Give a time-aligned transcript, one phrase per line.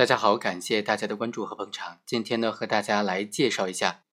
[0.00, 2.00] 大家好，感谢大家的关注和捧场。
[2.06, 4.04] 今天呢，和大家来介绍一下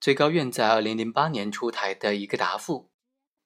[0.00, 2.90] 最高院在二零零八年出台的一个答复，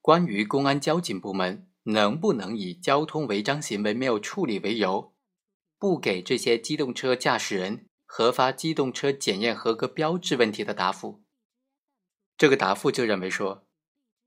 [0.00, 5.12] 关于公安交警部门能不能以交通违章行为没有处理为由，
[5.78, 11.22] 不给这些机动车驾驶人核发机动车检验合格标志问题的答复。
[12.38, 13.56] 这个答复就认为说，《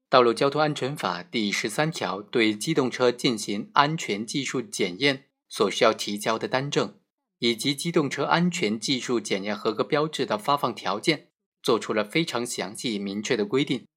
[0.08, 6.94] 道路交通安全法》第十三条对机动车进行安全技术检验所需要提交的单证。
[7.40, 11.32] 以及机动车安全技术检验合格标志的发放条件，
[11.64, 13.88] 做出了非常详细明确的规定。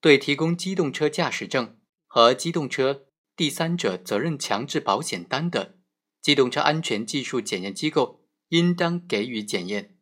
[0.00, 5.78] 对提供机动车驾驶证和机动车第三者责任强制保险单的
[6.22, 9.96] 机动车安全技术检验机构，应当给予检验。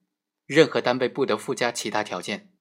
[0.45, 2.53] 任何单位不得附加其他条件。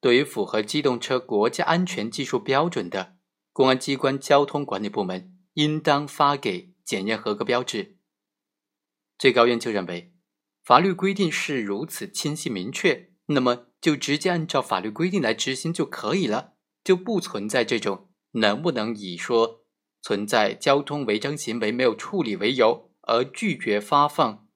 [0.00, 3.16] 对于符合机动车国家安全技术标准的
[3.52, 7.97] 公安机关交通管理部门，应当发给检验合格标志。
[9.18, 10.12] 最高院就认为，
[10.62, 16.52] 法律规定是如此清晰明确，那么就直接按照法律规定来执行就可以了，
[16.84, 19.64] 就不存在这种能不能以说
[20.00, 24.46] 存在交通违章行为没有处理为由而拒绝发放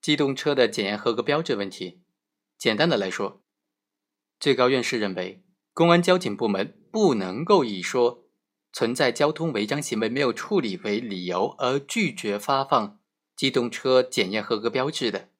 [0.00, 2.00] 机动车的检验合格标志问题。
[2.56, 3.42] 简单的来说，
[4.38, 8.24] 最高院是认为，公安交警部门不能够以说
[8.72, 12.99] 存在交通违章行为没有处理为理由而拒绝发放。
[13.40, 15.30] 机动车检验合格标志的。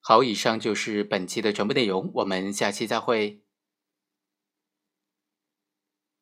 [0.00, 3.42] 好，以上就是本期的全部内容，我们下期再会。